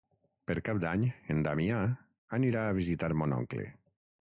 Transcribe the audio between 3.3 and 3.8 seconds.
oncle.